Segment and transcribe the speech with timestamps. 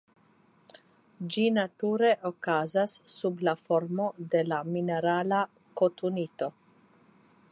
[1.33, 5.45] Ĝi nature okazas sub la formo de la mineralo
[5.83, 6.53] kotunito.